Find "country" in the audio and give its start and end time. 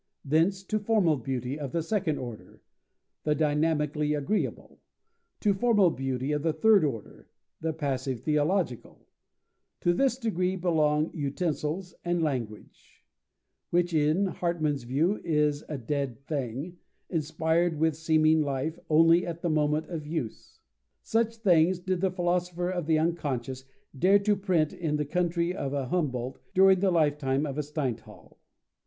25.05-25.55